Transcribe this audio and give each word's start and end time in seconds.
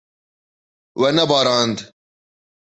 We 0.99 1.09
nebarand. 1.13 1.77